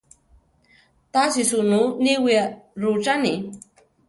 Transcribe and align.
Tási 1.13 1.43
sunú 1.49 1.81
niwía 2.03 2.43
rucháni. 2.81 3.33